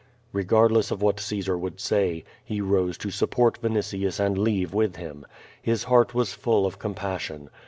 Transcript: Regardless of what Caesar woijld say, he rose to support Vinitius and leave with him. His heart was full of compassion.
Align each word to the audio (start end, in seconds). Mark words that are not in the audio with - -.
Regardless 0.33 0.89
of 0.89 1.03
what 1.03 1.19
Caesar 1.19 1.55
woijld 1.55 1.79
say, 1.79 2.23
he 2.43 2.59
rose 2.59 2.97
to 2.97 3.11
support 3.11 3.61
Vinitius 3.61 4.19
and 4.19 4.35
leave 4.35 4.73
with 4.73 4.95
him. 4.95 5.27
His 5.61 5.83
heart 5.83 6.15
was 6.15 6.33
full 6.33 6.65
of 6.65 6.79
compassion. 6.79 7.51